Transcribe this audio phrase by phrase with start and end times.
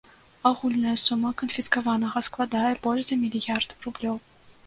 [0.49, 4.17] Агульная сума канфіскаванага складае больш за мільярд рублёў.